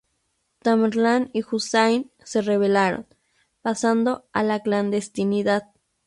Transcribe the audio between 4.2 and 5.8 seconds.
a la clandestinidad.